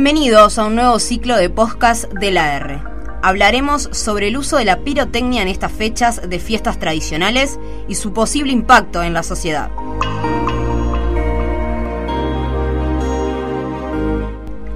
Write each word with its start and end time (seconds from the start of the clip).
Bienvenidos 0.00 0.60
a 0.60 0.66
un 0.66 0.76
nuevo 0.76 1.00
ciclo 1.00 1.36
de 1.36 1.50
podcast 1.50 2.04
de 2.12 2.30
la 2.30 2.54
R. 2.54 2.80
Hablaremos 3.20 3.88
sobre 3.90 4.28
el 4.28 4.36
uso 4.36 4.56
de 4.56 4.64
la 4.64 4.84
pirotecnia 4.84 5.42
en 5.42 5.48
estas 5.48 5.72
fechas 5.72 6.22
de 6.24 6.38
fiestas 6.38 6.78
tradicionales 6.78 7.58
y 7.88 7.96
su 7.96 8.12
posible 8.12 8.52
impacto 8.52 9.02
en 9.02 9.12
la 9.12 9.24
sociedad. 9.24 9.72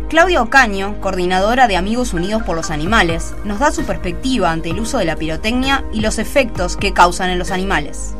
Claudia 0.09 0.43
Ocaño, 0.43 1.00
coordinadora 1.00 1.68
de 1.68 1.77
Amigos 1.77 2.14
Unidos 2.14 2.43
por 2.43 2.57
los 2.57 2.73
Animales, 2.73 3.32
nos 3.45 3.61
da 3.61 3.70
su 3.70 3.84
perspectiva 3.84 4.50
ante 4.50 4.70
el 4.70 4.80
uso 4.80 4.98
de 4.98 5.05
la 5.05 5.14
pirotecnia 5.14 5.84
y 5.92 6.00
los 6.00 6.19
efectos 6.19 6.77
que 6.77 6.92
causan 6.92 7.30
en 7.30 7.39
los 7.39 7.52
animales. 7.52 8.16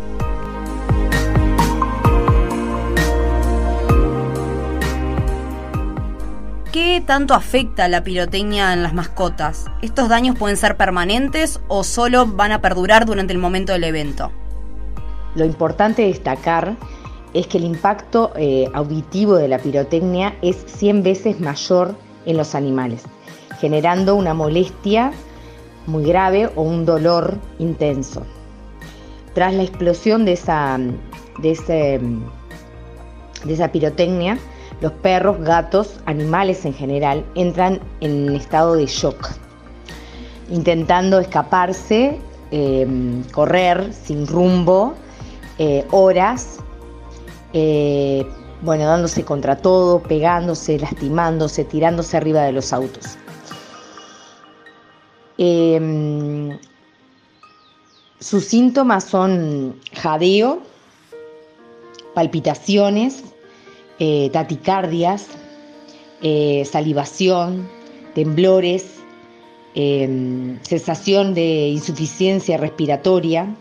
¿Qué 6.84 7.00
tanto 7.00 7.34
afecta 7.34 7.86
la 7.86 8.02
pirotecnia 8.02 8.72
en 8.72 8.82
las 8.82 8.92
mascotas? 8.92 9.66
¿Estos 9.82 10.09
daños 10.09 10.36
pueden 10.36 10.56
ser 10.56 10.77
permanentes 10.77 11.60
o 11.68 11.84
solo 11.84 12.27
van 12.27 12.50
a 12.50 12.60
perdurar 12.60 13.06
durante 13.06 13.32
el 13.32 13.38
momento 13.38 13.72
del 13.72 13.84
evento? 13.84 14.32
Lo 15.36 15.45
importante 15.45 16.02
destacar 16.02 16.77
es 17.34 17.46
que 17.46 17.58
el 17.58 17.64
impacto 17.66 18.32
eh, 18.34 18.68
auditivo 18.74 19.36
de 19.36 19.46
la 19.46 19.58
pirotecnia 19.58 20.34
es 20.42 20.56
100 20.66 21.05
veces 21.05 21.38
mayor 21.38 21.95
en 22.27 22.36
los 22.36 22.56
animales, 22.56 23.05
generando 23.60 24.16
una 24.16 24.34
molestia 24.34 25.12
muy 25.86 26.02
grave 26.02 26.50
o 26.56 26.62
un 26.62 26.84
dolor 26.84 27.38
intenso. 27.60 28.27
Tras 29.34 29.55
la 29.55 29.62
explosión 29.62 30.25
de 30.25 30.33
esa, 30.33 30.80
de 31.38 32.00
de 33.44 33.53
esa 33.55 33.69
pirotecnia, 33.69 34.36
los 34.83 34.92
perros, 34.92 35.41
gatos, 35.41 36.00
animales 36.06 36.66
en 36.66 36.75
general 36.75 37.25
entran 37.34 37.80
en 38.00 38.34
estado 38.34 38.75
de 38.75 38.86
shock, 38.86 39.30
intentando 40.50 41.19
escaparse, 41.20 42.19
eh, 42.50 43.22
correr 43.33 43.92
sin 43.94 44.27
rumbo, 44.27 44.94
eh, 45.58 45.86
horas 45.91 46.58
eh, 47.53 48.27
bueno, 48.62 48.84
dándose 48.86 49.25
contra 49.25 49.56
todo, 49.56 50.00
pegándose, 50.03 50.78
lastimándose, 50.78 51.64
tirándose 51.64 52.16
arriba 52.16 52.42
de 52.42 52.53
los 52.53 52.72
autos. 52.72 53.19
Em, 55.38 56.58
sus 58.20 58.44
síntomas 58.44 59.05
son 59.05 59.77
jadeo, 59.92 60.62
palpitaciones, 62.14 63.25
eh, 64.05 64.31
taticardias, 64.33 65.28
eh, 66.22 66.64
salivación, 66.64 67.69
temblores, 68.17 68.97
em, 69.77 70.59
sensación 70.62 71.34
de 71.34 71.69
insuficiencia 71.69 72.56
respiratoria, 72.56 73.55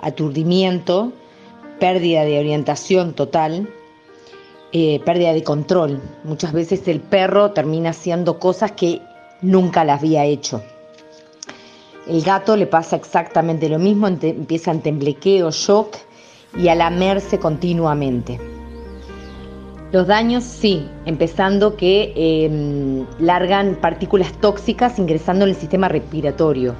aturdimiento, 0.00 1.12
pérdida 1.80 2.24
de 2.24 2.38
orientación 2.38 3.14
total, 3.14 3.68
eh, 4.70 5.00
pérdida 5.04 5.32
de 5.32 5.42
control. 5.42 6.00
Muchas 6.22 6.52
veces 6.52 6.86
el 6.86 7.00
perro 7.00 7.50
termina 7.50 7.90
haciendo 7.90 8.38
cosas 8.38 8.70
que 8.70 9.02
nunca 9.42 9.82
las 9.82 9.98
había 9.98 10.24
hecho. 10.24 10.62
El 12.06 12.22
gato 12.22 12.56
le 12.56 12.68
pasa 12.68 12.94
exactamente 12.94 13.68
lo 13.68 13.80
mismo, 13.80 14.06
empieza 14.06 14.70
en 14.70 14.82
temblequeo, 14.82 15.50
shock 15.50 15.96
y 16.56 16.68
a 16.68 16.76
lamerse 16.76 17.40
continuamente. 17.40 18.49
Los 19.92 20.06
daños 20.06 20.44
sí, 20.44 20.88
empezando 21.04 21.76
que 21.76 22.12
em, 22.14 23.06
largan 23.18 23.74
partículas 23.74 24.32
tóxicas 24.34 25.00
ingresando 25.00 25.44
en 25.44 25.50
el 25.50 25.56
sistema 25.56 25.88
respiratorio. 25.88 26.74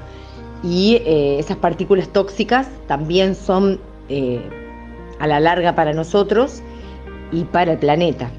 Y 0.63 1.03
eh, 1.05 1.39
esas 1.41 1.57
partículas 1.57 2.09
tóxicas 2.09 2.69
también 2.87 3.35
son 3.35 3.81
eh, 4.09 4.41
a 5.19 5.27
la 5.27 5.41
larga 5.41 5.75
para 5.75 5.93
nosotros 5.93 6.63
y 7.33 7.45
para 7.45 7.73
el 7.73 7.79
planeta, 7.79 8.31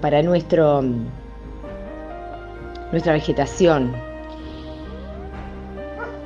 para 0.00 0.22
nuestro, 0.22 0.82
nuestra 2.92 3.12
vegetación. 3.12 3.92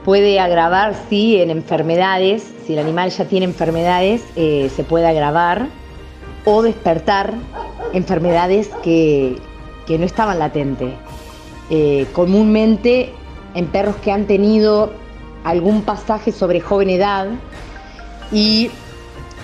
Puede 0.05 0.39
agravar, 0.39 0.95
sí, 1.09 1.41
en 1.41 1.51
enfermedades, 1.51 2.49
si 2.65 2.75
el 2.75 2.79
animal 2.79 3.11
ya 3.11 3.25
tiene 3.25 3.47
enfermedades, 3.47 4.23
eh, 4.37 4.71
se 4.75 4.85
puede 4.85 5.09
agravar 5.09 5.80
o 6.45 6.63
despertar 6.63 7.35
enfermedades 7.93 8.71
que, 8.83 9.39
no 9.89 10.07
estaban 10.07 10.39
latentes. 10.39 10.93
Eh, 11.69 12.07
comúnmente 12.13 13.13
en 13.55 13.67
perros 13.67 13.97
que 13.97 14.13
han 14.13 14.27
tenido 14.27 14.93
algún 15.43 15.83
pasaje 15.83 16.31
sobre 16.31 16.61
joven 16.61 16.91
edad 16.91 17.27
y 18.31 18.71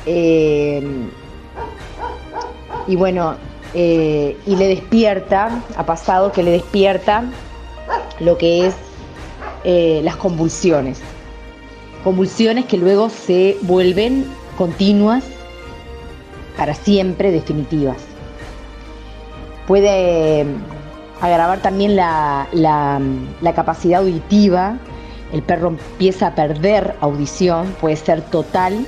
eh, 0.07 0.87
y 2.87 2.95
bueno, 2.95 3.35
eh, 3.75 4.37
y 4.47 4.55
le 4.55 4.69
despierta, 4.69 5.65
ha 5.77 5.85
pasado 5.85 6.31
que 6.31 6.45
le 6.45 6.53
despierta 6.53 7.25
lo 8.21 8.39
que 8.39 8.69
es 8.69 8.75
las 10.05 10.15
convulsiones. 10.15 11.01
Convulsiones 12.05 12.67
que 12.67 12.77
luego 12.77 13.09
se 13.11 13.57
vuelven 13.63 14.25
continuas 14.57 15.25
para 16.57 16.75
siempre, 16.75 17.31
definitivas. 17.31 17.99
Puede 19.67 20.47
agravar 21.21 21.61
también 21.61 21.97
la, 21.97 22.47
la 22.53 23.55
capacidad 23.55 24.01
auditiva, 24.01 24.79
el 25.33 25.43
perro 25.43 25.69
empieza 25.69 26.29
a 26.29 26.35
perder 26.35 26.95
audición, 27.01 27.75
puede 27.81 27.97
ser 27.97 28.23
total 28.23 28.87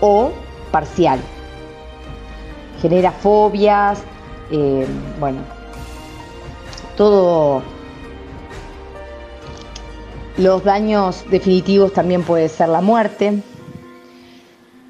o 0.00 0.32
parcial. 0.70 1.20
Genera 2.82 3.12
fobias, 3.12 4.02
eh, 4.50 4.86
bueno, 5.18 5.38
todo. 6.96 7.62
Los 10.36 10.64
daños 10.64 11.24
definitivos 11.30 11.94
también 11.94 12.22
puede 12.22 12.48
ser 12.48 12.68
la 12.68 12.82
muerte 12.82 13.42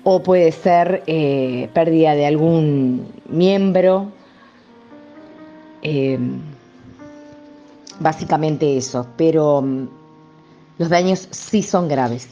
o 0.09 0.23
puede 0.23 0.53
ser 0.53 1.03
eh, 1.09 1.69
pérdida 1.75 2.15
de 2.15 2.27
algún 2.27 3.09
miembro. 3.29 4.13
Eh, 5.83 6.17
básicamente 7.99 8.77
eso, 8.77 9.09
pero 9.17 9.63
mm, 9.63 9.89
los 10.79 10.91
daños 10.91 11.27
sí 11.33 11.61
son 11.65 11.89
graves. 11.89 12.29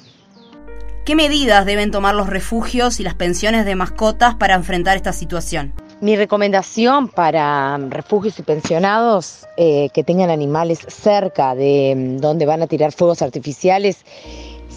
¿Qué 1.04 1.16
medidas 1.16 1.66
deben 1.66 1.90
tomar 1.90 2.14
los 2.14 2.28
refugios 2.28 3.00
y 3.00 3.02
las 3.02 3.14
pensiones 3.14 3.64
de 3.64 3.74
mascotas 3.74 4.36
para 4.36 4.54
enfrentar 4.54 4.96
esta 4.96 5.12
situación? 5.12 5.72
Mi 6.00 6.14
recomendación 6.14 7.08
para 7.08 7.76
refugios 7.88 8.38
y 8.38 8.42
pensionados 8.42 9.46
eh, 9.56 9.88
que 9.92 10.04
tengan 10.04 10.30
animales 10.30 10.78
cerca 10.86 11.56
de 11.56 11.94
mm, 11.96 12.16
donde 12.18 12.46
van 12.46 12.62
a 12.62 12.68
tirar 12.68 12.92
fuegos 12.92 13.20
artificiales, 13.20 14.04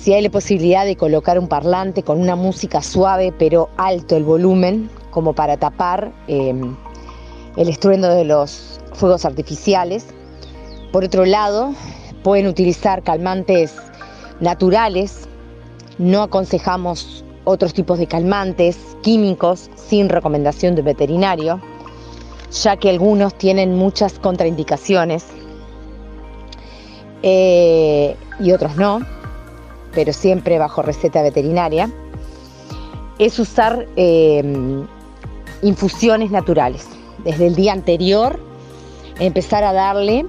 si 0.07 0.13
hay 0.13 0.21
la 0.21 0.29
posibilidad 0.29 0.85
de 0.85 0.95
colocar 0.95 1.37
un 1.37 1.49
parlante 1.49 2.01
con 2.01 2.21
una 2.21 2.37
música 2.37 2.81
suave 2.81 3.33
pero 3.37 3.67
alto 3.75 4.15
el 4.15 4.23
volumen, 4.23 4.89
como 5.11 5.33
para 5.33 5.57
tapar 5.57 6.13
em, 6.29 6.77
el 7.57 7.67
estruendo 7.67 8.07
de 8.07 8.23
los 8.23 8.79
fuegos 8.93 9.25
artificiales. 9.25 10.05
Por 10.93 11.03
otro 11.03 11.25
lado, 11.25 11.73
pueden 12.23 12.47
utilizar 12.47 13.03
calmantes 13.03 13.75
naturales 14.39 15.27
no 15.97 16.23
aconsejamos 16.23 17.25
otros 17.43 17.73
tipos 17.73 17.99
de 17.99 18.07
calmantes, 18.07 18.77
químicos, 19.01 19.69
sin 19.75 20.07
recomendación 20.07 20.73
del 20.75 20.85
veterinario, 20.85 21.59
ya 22.63 22.77
que 22.77 22.89
algunos 22.89 23.37
tienen 23.37 23.75
muchas 23.75 24.19
contraindicaciones 24.19 25.25
eh, 27.23 28.15
y 28.39 28.53
otros 28.53 28.77
no, 28.77 29.01
pero 29.93 30.13
siempre 30.13 30.59
bajo 30.59 30.81
receta 30.81 31.21
veterinaria, 31.21 31.89
es 33.19 33.39
usar 33.39 33.87
em, 33.95 34.85
infusiones 35.61 36.31
naturales. 36.31 36.87
Desde 37.23 37.47
el 37.47 37.55
día 37.55 37.73
anterior 37.73 38.39
empezar 39.19 39.63
a 39.63 39.73
darle 39.73 40.25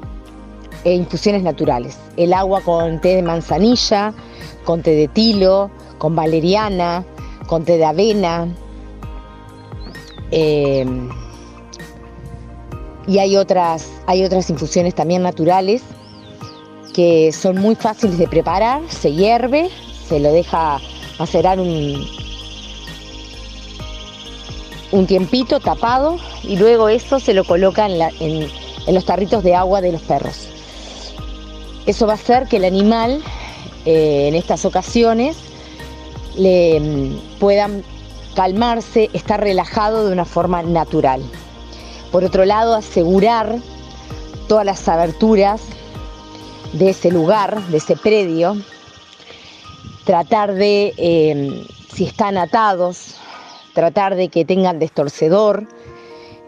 eh, 0.84 0.94
infusiones 0.94 1.42
naturales. 1.42 1.98
El 2.16 2.32
agua 2.32 2.60
con 2.62 3.00
té 3.00 3.16
de 3.16 3.22
manzanilla, 3.22 4.14
con 4.64 4.82
té 4.82 4.92
de 4.92 5.08
tilo, 5.08 5.70
con 5.98 6.16
valeriana, 6.16 7.04
con 7.46 7.64
té 7.64 7.76
de 7.76 7.84
avena. 7.84 8.48
Em, 10.30 11.08
y 13.06 13.18
hay 13.18 13.36
otras, 13.36 13.90
hay 14.06 14.24
otras 14.24 14.50
infusiones 14.50 14.94
también 14.94 15.22
naturales 15.22 15.82
que 16.94 17.32
son 17.32 17.56
muy 17.60 17.74
fáciles 17.74 18.18
de 18.18 18.28
preparar. 18.28 18.82
Se 18.88 19.12
hierve, 19.12 19.70
se 20.08 20.20
lo 20.20 20.32
deja 20.32 20.80
macerar 21.18 21.60
un, 21.60 22.06
un 24.92 25.06
tiempito 25.06 25.60
tapado 25.60 26.18
y 26.42 26.56
luego 26.56 26.88
eso 26.88 27.20
se 27.20 27.34
lo 27.34 27.44
coloca 27.44 27.86
en, 27.86 28.48
los 28.88 29.04
tarritos 29.04 29.42
de 29.42 29.54
agua 29.54 29.80
de 29.80 29.92
los 29.92 30.02
perros. 30.02 30.48
Eso 31.86 32.06
va 32.06 32.12
a 32.12 32.16
hacer 32.16 32.48
que 32.48 32.56
el 32.56 32.64
animal 32.64 33.22
eh, 33.84 34.28
en 34.28 34.34
estas 34.34 34.64
ocasiones 34.64 35.36
le 36.36 36.80
mm, 36.80 37.38
puedan 37.38 37.82
calmarse, 38.34 39.10
estar 39.12 39.40
relajado 39.40 40.06
de 40.06 40.12
una 40.12 40.24
forma 40.24 40.62
natural. 40.62 41.22
Por 42.12 42.24
otro 42.24 42.44
lado, 42.44 42.74
asegurar 42.74 43.56
todas 44.48 44.64
las 44.64 44.88
aberturas 44.88 45.60
de 46.72 46.90
ese 46.90 47.10
lugar, 47.10 47.60
de 47.68 47.78
ese 47.78 47.96
predio, 47.96 48.56
tratar 50.04 50.54
de, 50.54 50.94
eh, 50.96 51.66
si 51.94 52.04
están 52.04 52.36
atados, 52.36 53.16
tratar 53.74 54.16
de 54.16 54.28
que 54.28 54.44
tengan 54.44 54.78
destorcedor, 54.78 55.66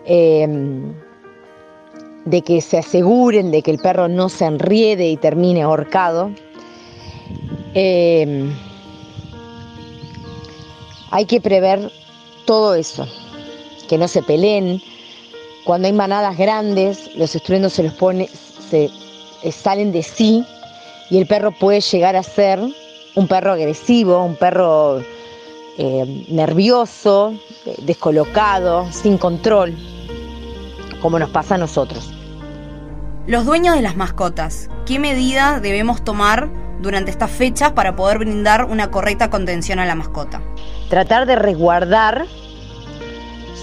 eh, 0.06 0.48
de 2.24 2.42
que 2.42 2.60
se 2.60 2.78
aseguren 2.78 3.50
de 3.50 3.62
que 3.62 3.70
el 3.70 3.78
perro 3.78 4.08
no 4.08 4.28
se 4.28 4.44
enriede 4.44 5.08
y 5.08 5.16
termine 5.16 5.62
ahorcado. 5.62 6.30
Eh, 7.74 8.50
hay 11.10 11.24
que 11.24 11.40
prever 11.40 11.90
todo 12.46 12.74
eso, 12.74 13.06
que 13.88 13.98
no 13.98 14.08
se 14.08 14.22
peleen. 14.22 14.80
Cuando 15.64 15.86
hay 15.86 15.92
manadas 15.92 16.36
grandes, 16.36 17.14
los 17.16 17.34
estruendos 17.34 17.74
se 17.74 17.82
los 17.82 17.94
pone, 17.94 18.28
salen 19.52 19.92
de 19.92 20.02
sí 20.02 20.44
y 21.10 21.18
el 21.18 21.26
perro 21.26 21.52
puede 21.52 21.80
llegar 21.80 22.16
a 22.16 22.22
ser 22.22 22.60
un 23.14 23.28
perro 23.28 23.52
agresivo, 23.52 24.24
un 24.24 24.36
perro 24.36 25.00
eh, 25.78 26.26
nervioso, 26.28 27.34
descolocado, 27.82 28.90
sin 28.92 29.18
control, 29.18 29.76
como 31.00 31.18
nos 31.18 31.30
pasa 31.30 31.56
a 31.56 31.58
nosotros. 31.58 32.10
Los 33.26 33.44
dueños 33.44 33.74
de 33.76 33.82
las 33.82 33.96
mascotas, 33.96 34.68
¿qué 34.86 34.98
medida 34.98 35.60
debemos 35.60 36.04
tomar 36.04 36.48
durante 36.80 37.10
estas 37.10 37.30
fechas 37.30 37.72
para 37.72 37.96
poder 37.96 38.18
brindar 38.18 38.64
una 38.64 38.90
correcta 38.90 39.30
contención 39.30 39.78
a 39.78 39.86
la 39.86 39.94
mascota? 39.94 40.40
tratar 40.90 41.24
de 41.24 41.36
resguardar 41.36 42.26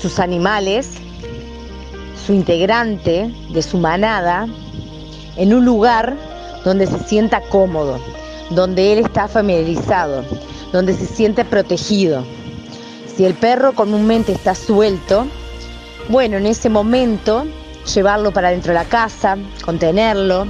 sus 0.02 0.18
animales, 0.18 0.94
su 2.26 2.34
integrante 2.34 3.30
de 3.50 3.62
su 3.62 3.78
manada, 3.78 4.48
en 5.38 5.54
un 5.54 5.66
lugar 5.66 6.16
donde 6.66 6.88
se 6.88 7.00
sienta 7.00 7.42
cómodo, 7.42 8.00
donde 8.50 8.94
él 8.94 9.00
está 9.00 9.28
familiarizado, 9.28 10.24
donde 10.72 10.94
se 10.94 11.06
siente 11.06 11.46
protegido. 11.46 12.24
Si 13.16 13.26
el 13.26 13.34
perro 13.34 13.74
comúnmente 13.74 14.32
está 14.32 14.54
suelto, 14.56 15.26
bueno, 16.10 16.38
en 16.38 16.46
ese 16.46 16.70
momento 16.70 17.46
llevarlo 17.94 18.32
para 18.32 18.50
dentro 18.50 18.74
de 18.74 18.80
la 18.80 18.86
casa, 18.86 19.38
contenerlo, 19.64 20.46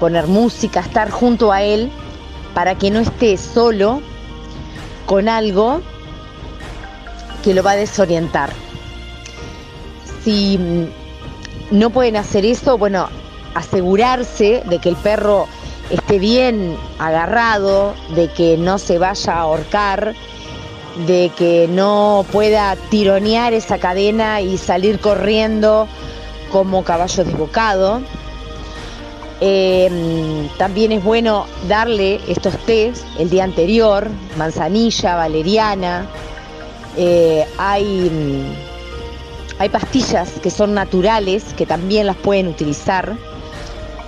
poner 0.00 0.26
música, 0.26 0.80
estar 0.80 1.10
junto 1.10 1.52
a 1.52 1.62
él 1.62 1.90
para 2.54 2.76
que 2.76 2.90
no 2.90 3.00
esté 3.00 3.36
solo 3.36 4.00
con 5.06 5.28
algo 5.28 5.80
que 7.42 7.54
lo 7.54 7.62
va 7.62 7.72
a 7.72 7.76
desorientar. 7.76 8.50
Si 10.22 10.58
no 11.70 11.90
pueden 11.90 12.16
hacer 12.16 12.44
eso, 12.44 12.76
bueno, 12.76 13.08
asegurarse 13.58 14.62
de 14.68 14.78
que 14.78 14.88
el 14.88 14.96
perro 14.96 15.46
esté 15.90 16.18
bien 16.18 16.76
agarrado, 16.98 17.94
de 18.14 18.28
que 18.28 18.56
no 18.56 18.78
se 18.78 18.98
vaya 18.98 19.34
a 19.34 19.40
ahorcar, 19.40 20.14
de 21.06 21.30
que 21.36 21.66
no 21.68 22.24
pueda 22.32 22.76
tironear 22.90 23.52
esa 23.52 23.78
cadena 23.78 24.40
y 24.40 24.58
salir 24.58 25.00
corriendo 25.00 25.88
como 26.52 26.84
caballo 26.84 27.24
desbocado. 27.24 28.00
Em, 29.40 30.48
también 30.58 30.90
es 30.92 31.02
bueno 31.02 31.46
darle 31.68 32.20
estos 32.28 32.56
tés 32.66 33.04
el 33.18 33.30
día 33.30 33.44
anterior, 33.44 34.08
manzanilla, 34.36 35.16
valeriana. 35.16 36.06
Eh, 36.96 37.46
hay, 37.56 38.10
mm, 38.10 39.60
hay 39.60 39.68
pastillas 39.68 40.30
que 40.42 40.50
son 40.50 40.74
naturales, 40.74 41.44
que 41.56 41.66
también 41.66 42.06
las 42.06 42.16
pueden 42.16 42.48
utilizar 42.48 43.16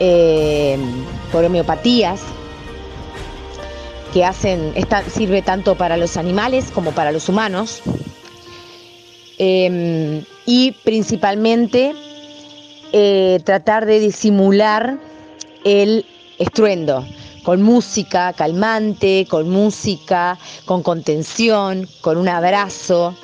em, 0.01 1.05
por 1.31 1.45
homeopatías, 1.45 2.21
que 4.13 4.25
hacen, 4.25 4.73
esta 4.75 5.03
sirve 5.09 5.43
tanto 5.43 5.77
para 5.77 5.97
los 5.97 6.17
animales 6.17 6.71
como 6.73 6.93
para 6.93 7.13
los 7.13 7.29
humanos. 7.29 7.83
Em, 9.39 10.25
y 10.47 10.73
principalmente 10.85 11.95
eh, 12.93 13.41
tratar 13.45 13.87
de 13.87 14.01
disimular 14.01 14.99
el 15.65 16.05
estruendo, 16.39 17.07
con 17.45 17.63
música 17.63 18.33
calmante, 18.33 19.27
con 19.31 19.49
música, 19.49 20.39
con 20.65 20.83
contención, 20.83 21.89
con 22.01 22.17
un 22.17 22.29
abrazo. 22.29 23.15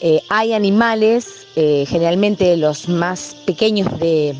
Eh, 0.00 0.20
hay 0.28 0.52
animales, 0.52 1.46
eh, 1.56 1.86
generalmente 1.88 2.56
los 2.56 2.88
más 2.88 3.34
pequeños 3.46 3.98
de, 3.98 4.34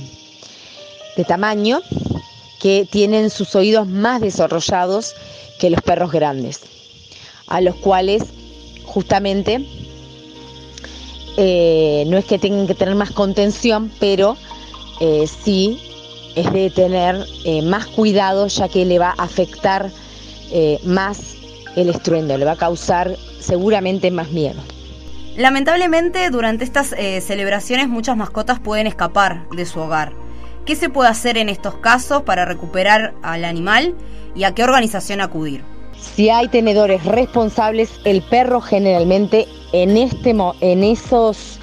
de 1.19 1.25
tamaño, 1.25 1.82
que 2.59 2.88
tienen 2.91 3.29
sus 3.29 3.55
oídos 3.55 3.87
más 3.87 4.23
desarrollados 4.23 5.15
que 5.61 5.69
los 5.69 5.82
perros 5.82 6.11
grandes, 6.11 6.62
a 7.47 7.61
los 7.61 7.76
cuales 7.76 8.23
justamente 8.87 9.67
eh, 11.37 12.05
no 12.06 12.17
es 12.17 12.25
que 12.25 12.38
tengan 12.38 12.67
que 12.67 12.75
tener 12.75 12.94
más 12.94 13.11
contención, 13.11 13.93
pero 14.00 14.38
sí 15.44 15.79
es 16.38 16.53
de 16.53 16.70
tener 16.70 17.26
eh, 17.44 17.62
más 17.62 17.87
cuidado 17.87 18.47
ya 18.47 18.69
que 18.69 18.85
le 18.85 18.99
va 18.99 19.15
a 19.17 19.25
afectar 19.25 19.91
eh, 20.53 20.79
más 20.85 21.35
el 21.76 21.91
estruendo, 21.91 22.38
le 22.38 22.44
va 22.44 22.53
a 22.53 22.56
causar 22.56 23.17
seguramente 23.41 24.11
más 24.11 24.31
miedo. 24.31 24.61
Lamentablemente 25.37 26.31
durante 26.31 26.65
estas 26.65 26.93
eh, 26.93 27.20
celebraciones 27.20 27.88
muchas 27.88 28.17
mascotas 28.17 28.61
pueden 28.61 28.87
escapar 28.87 29.49
de 29.50 29.67
su 29.67 29.81
hogar. 29.81 30.12
¿Qué 30.69 30.76
se 30.76 30.91
puede 30.91 31.09
hacer 31.09 31.38
en 31.38 31.49
estos 31.49 31.76
casos 31.76 32.25
para 32.25 32.44
recuperar 32.44 33.15
al 33.23 33.47
animal 33.47 33.94
y 34.35 34.44
a 34.44 34.55
qué 34.55 34.65
organización 34.65 35.22
acudir? 35.22 35.65
Si 35.98 36.29
hay 36.29 36.46
tenedores 36.48 37.06
responsables, 37.06 37.91
el 38.05 38.20
perro 38.20 38.60
generalmente 38.60 39.48
en, 39.72 39.96
este, 39.96 40.37
en, 40.60 40.84
esos, 40.84 41.58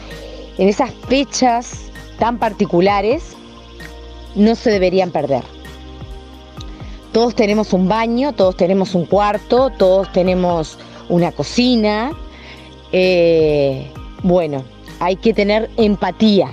en 0.57 0.69
esas 0.69 0.89
fechas 1.07 1.81
tan 2.17 2.39
particulares 2.39 3.35
no 4.33 4.55
se 4.55 4.71
deberían 4.71 5.11
perder. 5.11 5.43
Todos 7.11 7.35
tenemos 7.35 7.73
un 7.73 7.87
baño, 7.87 8.33
todos 8.33 8.57
tenemos 8.57 8.95
un 8.95 9.05
cuarto, 9.05 9.69
todos 9.69 10.11
tenemos 10.13 10.79
una 11.09 11.31
cocina. 11.31 12.11
Eh, 12.91 13.87
bueno, 14.23 14.63
hay 14.99 15.15
que 15.15 15.31
tener 15.31 15.69
empatía, 15.77 16.49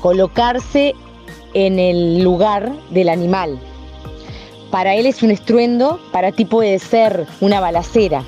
colocarse 0.00 0.94
en 1.56 1.78
el 1.78 2.22
lugar 2.22 2.72
del 2.90 3.08
animal. 3.08 3.58
Para 4.70 4.94
él 4.94 5.06
es 5.06 5.22
un 5.22 5.30
estruendo, 5.30 5.98
para 6.12 6.32
ti 6.32 6.44
puede 6.44 6.78
ser 6.78 7.26
una 7.40 7.60
balacera. 7.60 8.22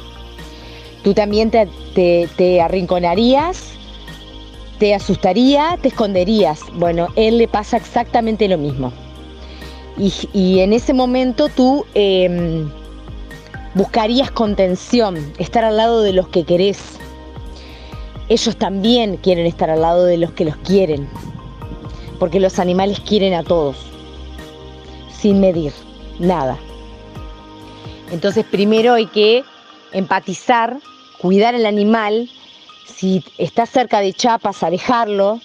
Tú 1.02 1.14
también 1.14 1.50
te, 1.50 1.68
te 1.94 2.60
arrinconarías 2.60 3.78
te 4.78 4.94
asustaría, 4.94 5.76
te 5.82 5.88
esconderías. 5.88 6.60
Bueno, 6.74 7.08
él 7.16 7.38
le 7.38 7.48
pasa 7.48 7.76
exactamente 7.76 8.48
lo 8.48 8.58
mismo. 8.58 8.92
Y, 10.32 10.60
en 10.60 10.72
ese 10.72 10.94
momento 10.94 11.48
tú 11.48 11.84
em, 11.94 12.70
buscarías 13.74 14.30
contención, 14.30 15.16
estar 15.38 15.64
al 15.64 15.76
lado 15.76 16.02
de 16.02 16.12
los 16.12 16.28
que 16.28 16.44
querés. 16.44 16.78
Ellos 18.28 18.56
también 18.56 19.16
quieren 19.16 19.46
estar 19.46 19.70
al 19.70 19.80
lado 19.80 20.04
de 20.04 20.18
los 20.18 20.30
que 20.32 20.44
los 20.44 20.56
quieren, 20.58 21.08
porque 22.18 22.40
los 22.40 22.58
animales 22.58 23.00
quieren 23.00 23.34
a 23.34 23.42
todos, 23.42 23.76
sin 25.10 25.40
medir 25.40 25.72
nada. 26.18 26.58
Entonces 28.10 28.44
primero 28.44 28.94
hay 28.94 29.06
que 29.06 29.44
empatizar, 29.92 30.78
cuidar 31.20 31.54
al 31.54 31.66
animal 31.66 32.28
si 32.98 33.22
está 33.36 33.64
cerca 33.64 34.00
de 34.00 34.12
chapas, 34.12 34.62
alejarlo. 34.62 35.40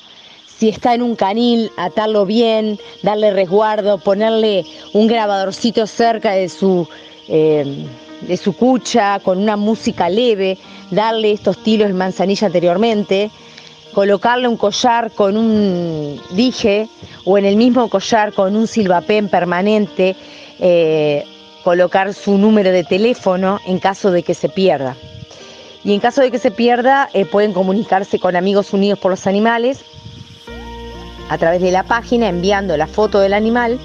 Si 0.47 0.69
está 0.69 0.95
en 0.95 1.01
un 1.01 1.15
canil, 1.15 1.71
atarlo 1.77 2.25
bien, 2.25 2.79
darle 3.03 3.31
resguardo, 3.31 3.97
ponerle 3.97 4.65
un 4.93 5.07
grabadorcito 5.07 5.85
cerca 5.85 6.31
de 6.31 6.47
su, 6.49 6.87
eh, 7.27 7.85
de 8.21 8.37
su 8.37 8.55
cucha 8.55 9.19
con 9.19 9.39
una 9.39 9.57
música 9.57 10.09
leve, 10.09 10.57
darle 10.89 11.31
estos 11.31 11.61
tiros 11.63 11.89
de 11.89 11.93
manzanilla 11.93 12.47
anteriormente, 12.47 13.29
colocarle 13.93 14.47
un 14.47 14.57
collar 14.57 15.11
con 15.11 15.37
un 15.37 16.19
dije 16.31 16.89
o 17.25 17.37
en 17.37 17.45
el 17.45 17.55
mismo 17.55 17.89
collar 17.89 18.33
con 18.33 18.55
un 18.55 18.67
silbapén 18.67 19.29
permanente, 19.29 20.15
eh, 20.59 21.25
colocar 21.63 22.13
su 22.13 22.37
número 22.37 22.71
de 22.71 22.83
teléfono 22.83 23.59
en 23.65 23.79
caso 23.79 24.11
de 24.11 24.23
que 24.23 24.33
se 24.33 24.49
pierda 24.49 24.95
Y 25.85 25.93
en 25.93 25.99
caso 25.99 26.21
de 26.21 26.31
que 26.31 26.39
se 26.39 26.51
pierda, 26.51 27.09
eh, 27.13 27.25
pueden 27.25 27.53
comunicarse 27.53 28.19
con 28.19 28.35
Amigos 28.35 28.73
Unidos 28.73 28.99
por 28.99 29.11
los 29.11 29.27
Animales 29.27 29.79
a 31.29 31.37
través 31.37 31.61
de 31.61 31.71
la 31.71 31.83
página 31.83 32.27
enviando 32.27 32.75
la 32.75 32.87
foto 32.87 33.19
del 33.19 33.33
animal 33.33 33.79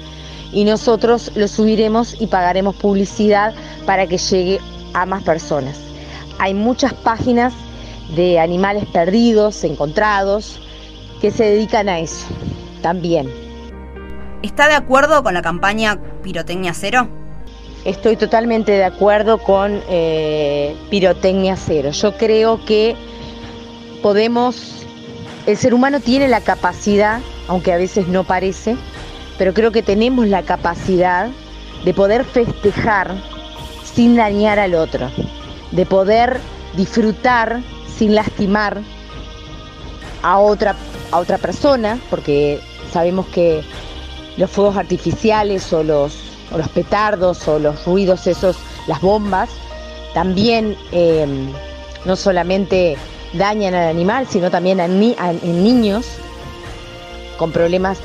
y 0.51 0.65
nosotros 0.65 1.31
lo 1.35 1.47
subiremos 1.47 2.19
y 2.19 2.27
pagaremos 2.27 2.75
publicidad 2.75 3.53
para 3.85 4.07
que 4.07 4.17
llegue 4.17 4.59
a 4.93 5.05
más 5.05 5.23
personas. 5.23 5.79
Hay 6.39 6.53
muchas 6.53 6.93
páginas 6.93 7.53
de 8.15 8.39
animales 8.39 8.85
perdidos, 8.85 9.63
encontrados, 9.63 10.59
que 11.21 11.31
se 11.31 11.43
dedican 11.45 11.89
a 11.89 11.99
eso 11.99 12.27
también. 12.81 13.29
¿Está 14.41 14.67
de 14.67 14.75
acuerdo 14.75 15.21
con 15.21 15.33
la 15.33 15.41
campaña 15.41 15.99
Pirotecnia 16.23 16.73
Cero? 16.73 17.09
Estoy 17.85 18.15
totalmente 18.15 18.71
de 18.71 18.83
acuerdo 18.83 19.37
con 19.37 19.81
eh, 19.89 20.75
Pirotecnia 20.89 21.55
Cero. 21.55 21.91
Yo 21.91 22.15
creo 22.17 22.63
que 22.65 22.95
podemos, 24.01 24.85
el 25.45 25.57
ser 25.57 25.73
humano 25.73 25.99
tiene 25.99 26.27
la 26.27 26.41
capacidad, 26.41 27.19
aunque 27.47 27.73
a 27.73 27.77
veces 27.77 28.07
no 28.07 28.23
parece, 28.23 28.75
pero 29.37 29.53
creo 29.53 29.71
que 29.71 29.83
tenemos 29.83 30.27
la 30.27 30.43
capacidad 30.43 31.29
de 31.83 31.93
poder 31.93 32.25
festejar 32.25 33.13
sin 33.83 34.15
dañar 34.15 34.59
al 34.59 34.75
otro, 34.75 35.09
de 35.71 35.85
poder 35.85 36.39
disfrutar 36.75 37.61
sin 37.97 38.15
lastimar 38.15 38.81
a 40.21 40.39
otra, 40.39 40.75
a 41.11 41.19
otra 41.19 41.37
persona, 41.37 41.99
porque 42.09 42.59
sabemos 42.91 43.27
que 43.27 43.63
los 44.37 44.49
fuegos 44.49 44.77
artificiales 44.77 45.71
o 45.73 45.83
los, 45.83 46.15
los 46.55 46.69
petardos 46.69 47.47
o 47.47 47.59
los 47.59 47.85
ruidos 47.85 48.27
esos, 48.27 48.57
las 48.87 49.01
bombas, 49.01 49.49
también 50.13 50.75
em, 50.91 51.51
no 52.05 52.15
solamente 52.15 52.97
dañan 53.33 53.75
al 53.75 53.89
animal, 53.89 54.27
sino 54.27 54.49
también 54.49 54.79
en 54.79 54.99
niños 55.63 56.05
con 57.37 57.51
problemas 57.51 57.99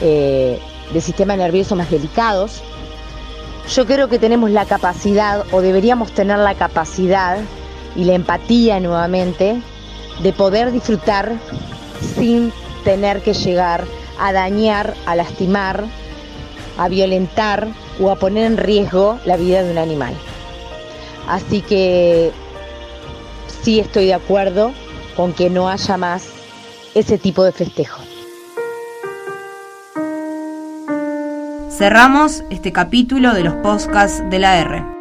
eh, 0.00 0.60
de 0.92 1.00
sistema 1.00 1.36
nervioso 1.36 1.74
más 1.74 1.90
delicados. 1.90 2.62
Yo 3.74 3.84
creo 3.84 4.08
que 4.08 4.18
tenemos 4.18 4.50
la 4.50 4.64
capacidad, 4.64 5.44
o 5.50 5.60
deberíamos 5.60 6.12
tener 6.12 6.38
la 6.38 6.54
capacidad 6.54 7.38
y 7.96 8.04
la 8.04 8.14
empatía 8.14 8.78
nuevamente, 8.80 9.60
de 10.22 10.32
poder 10.32 10.72
disfrutar 10.72 11.32
sin 12.14 12.52
tener 12.84 13.22
que 13.22 13.34
llegar 13.34 13.84
a 14.18 14.32
dañar, 14.32 14.94
a 15.06 15.14
lastimar, 15.14 15.84
a 16.78 16.88
violentar 16.88 17.68
o 18.00 18.10
a 18.10 18.16
poner 18.16 18.44
en 18.44 18.56
riesgo 18.56 19.18
la 19.24 19.36
vida 19.36 19.62
de 19.62 19.70
un 19.70 19.78
animal. 19.78 20.14
Así 21.28 21.60
que 21.60 22.32
sí 23.62 23.80
estoy 23.80 24.06
de 24.06 24.14
acuerdo 24.14 24.72
con 25.16 25.32
que 25.32 25.50
no 25.50 25.68
haya 25.68 25.96
más 25.96 26.28
ese 26.94 27.18
tipo 27.18 27.44
de 27.44 27.52
festejo. 27.52 28.02
Cerramos 31.70 32.42
este 32.48 32.72
capítulo 32.72 33.34
de 33.34 33.44
los 33.44 33.54
podcasts 33.56 34.22
de 34.30 34.38
la 34.38 34.58
R. 34.58 34.95